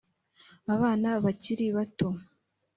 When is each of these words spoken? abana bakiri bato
abana 0.73 1.09
bakiri 1.23 1.65
bato 1.75 2.07